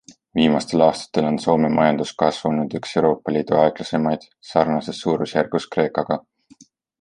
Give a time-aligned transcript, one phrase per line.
[0.37, 6.19] Viimastel aastatel on Soome majanduskasv olnud üks Euroopa Liidu aeglasemaid, sarnases suurusjärgus Kreekaga.